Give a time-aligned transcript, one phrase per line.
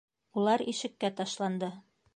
[0.43, 1.73] Улар ишеккә ташланды.